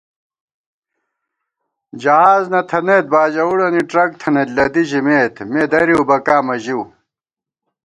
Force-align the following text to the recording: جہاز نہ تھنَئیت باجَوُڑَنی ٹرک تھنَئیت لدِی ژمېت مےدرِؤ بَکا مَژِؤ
جہاز 2.01 2.43
نہ 2.51 2.59
تھنَئیت 2.69 3.05
باجَوُڑَنی 3.13 3.81
ٹرک 3.89 4.09
تھنَئیت 4.21 4.49
لدِی 4.57 4.83
ژمېت 4.89 5.35
مےدرِؤ 5.51 6.03
بَکا 6.09 6.37
مَژِؤ 6.47 6.81